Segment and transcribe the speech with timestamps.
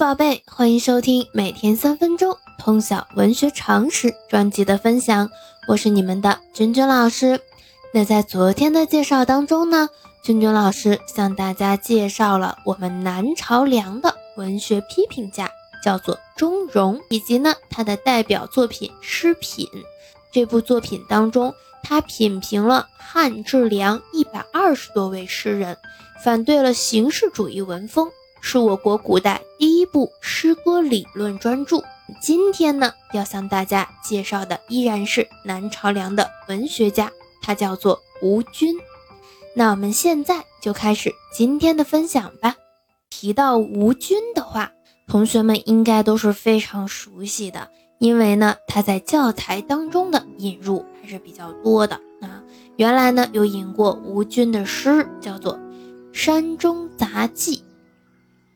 [0.00, 5.28] 宝贝，欢迎收听每天三分钟通晓文学常识专辑的分享，
[5.68, 7.38] 我是你们的君君老师。
[7.92, 9.90] 那在昨天的介绍当中呢，
[10.22, 15.50] 君君老师向大家介绍了我们南朝梁的文学批评家，
[15.84, 19.66] 叫做钟嵘，以及呢他的代表作品《诗品》。
[20.32, 25.76] 这部作品当中，他品评了汉至梁一百二十多位诗人，
[26.24, 28.10] 反对了形式主义文风。
[28.40, 31.82] 是我国古代第一部诗歌理论专著。
[32.20, 38.76] 今天呢，要向大家介绍的依然是南朝梁的文学家，他叫做吴均。
[39.54, 42.56] 那我们现在就开始今天的分享吧。
[43.08, 44.72] 提到吴均的话，
[45.06, 52.42] 同学们应该都是非常熟悉的，因为呢，他在教材当中的引入还是比较多的啊。
[52.76, 55.54] 原来呢，有引过吴均的诗，叫做
[56.12, 57.56] 《山中杂记》。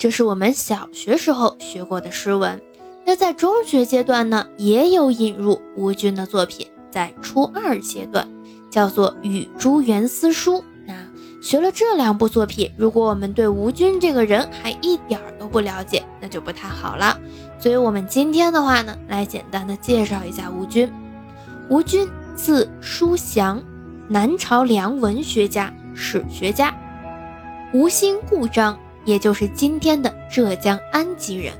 [0.00, 2.58] 这是我们小学时候学过的诗文，
[3.04, 8.26] 那在中学阶段呢，也有引入吴均的作品，在初二阶段
[8.70, 10.54] 叫做《与朱元思书》。
[10.86, 10.94] 那
[11.42, 17.20] 学了这两部作品，如果我们对吴均这个人还一点儿都不了解，那就不太好了。
[17.58, 20.90] 所以，我们今天的话呢，来简单的介绍一下吴均。
[21.68, 23.62] 吴均字叔祥，
[24.08, 26.74] 南朝梁文学家、史学家，
[27.74, 28.78] 吴兴故章。
[29.04, 31.54] 也就是今天的浙江安吉人，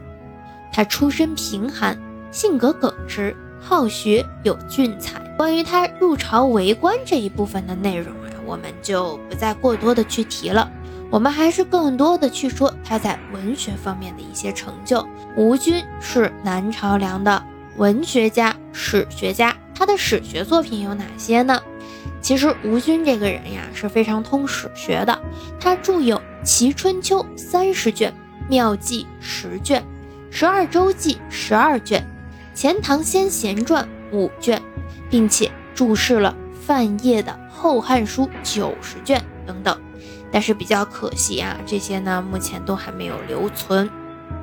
[0.72, 1.98] 他出身贫寒，
[2.30, 5.20] 性格耿直，好学，有俊才。
[5.36, 10.70] 关于他入朝为官这一部分的内容啊，我们就不再过多的去提了。
[11.10, 15.04] 我们还是更多的去说他在文学方面的一些成就。
[15.36, 17.42] 吴均是南朝梁的
[17.76, 21.60] 文学家、史学家，他的史学作品有哪些呢？
[22.20, 25.20] 其实吴军这个人呀是非常通史学的，
[25.58, 28.12] 他著有《齐春秋》三十卷，
[28.48, 29.80] 《妙记》十卷，
[30.30, 32.06] 《十二周记》十二卷，
[32.56, 33.84] 《钱塘先贤传》
[34.16, 34.60] 五卷，
[35.08, 39.80] 并且注释了范晔的《后汉书》九十卷等等。
[40.30, 43.90] 但是比较可惜啊，这些呢目前都还没有留存。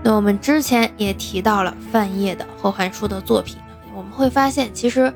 [0.04, 3.58] 那我们之前也提到了范晔的《后汉书》的作品，
[3.96, 5.14] 我们会发现其实。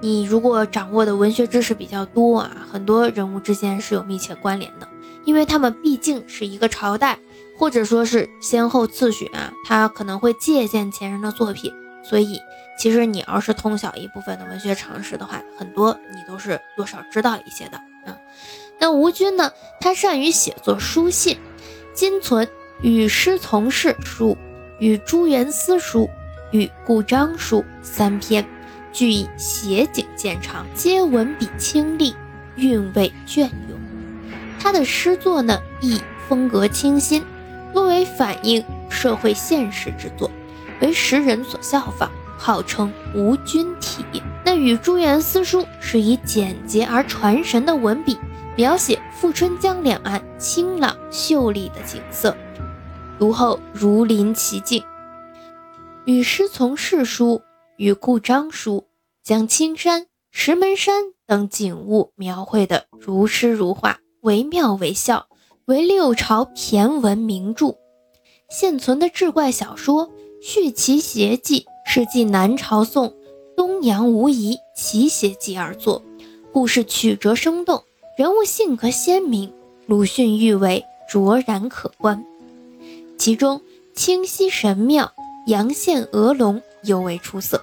[0.00, 4.88] 你如果掌握的文学知识比较多啊，很多人物之间是有密切关联的，
[5.24, 7.18] 因为他们毕竟是一个朝代，
[7.58, 11.72] 或者说是先后次序啊，他可能会借鉴前人的作品，
[12.04, 12.38] 所以
[12.78, 17.76] 其实你要是通晓一部分的文学常识的话，很多你都是多少知道一些的
[18.06, 18.16] 啊。
[18.78, 21.36] 那吴军呢，他善于写作书信，
[21.92, 22.46] 今存
[22.82, 24.30] 《与师从事书》
[24.78, 26.02] 《与朱元思书》
[26.52, 28.46] 《与顾章书》三篇。
[28.92, 32.14] 俱以写景见长，皆文笔清丽，
[32.56, 33.78] 韵味隽永。
[34.58, 37.22] 他的诗作呢，亦风格清新，
[37.72, 40.30] 多为反映社会现实之作，
[40.80, 44.04] 为时人所效仿，号称吴君体。
[44.44, 48.18] 那《与朱元思书》是以简洁而传神的文笔，
[48.56, 52.36] 描写富春江两岸清朗秀丽的景色，
[53.18, 54.82] 读后如临其境。
[56.04, 57.42] 与师从事书。
[57.78, 58.88] 与顾章书
[59.22, 65.28] 将青山、石门山等景物描绘得如诗如画，惟妙惟肖，
[65.66, 67.76] 为六朝骈文名著。
[68.50, 70.08] 现存的志怪小说
[70.42, 73.14] 《续奇邪记》是继南朝宋
[73.56, 76.02] 东阳无疑奇邪记而作，
[76.52, 77.84] 故事曲折生动，
[78.16, 79.52] 人物性格鲜明，
[79.86, 82.26] 鲁迅誉为卓然可观。
[83.16, 83.62] 其中
[83.94, 85.12] 清溪神庙、
[85.46, 87.62] 阳羡鹅龙尤为出色。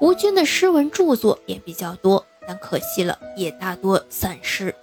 [0.00, 4.74] 吴军的诗文著作也比较多，但可惜了，也大多散失。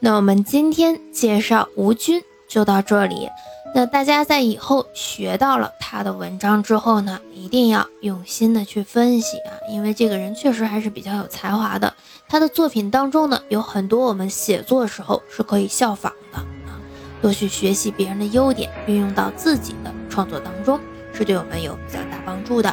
[0.00, 3.30] 那我们今天介绍吴军就到这里。
[3.74, 11.94] 那大家在以后学到了他的文章之后呢，一定要用心的去分析啊，因为这个人确实还是比较有才华的。
[12.28, 16.78] 他的作品当中呢，有很多我们写作时候是可以效仿的啊，
[17.20, 20.78] 多去学习别人的优点，运用到自己的创作当中，
[21.12, 22.70] 是对我们有比较大帮助的。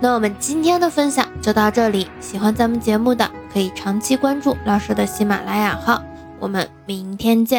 [0.00, 6.00] 那我们今天的分享就到这里，喜欢咱们节目的可以长期关注老师的喜马拉雅号，
[6.38, 7.56] 我们明天见。